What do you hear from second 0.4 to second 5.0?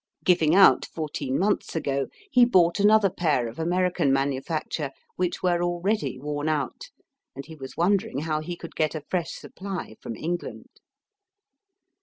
out fourteen months ago, he bought another pair of American manufacture,